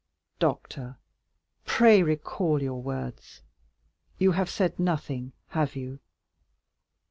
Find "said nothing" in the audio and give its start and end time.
4.49-5.31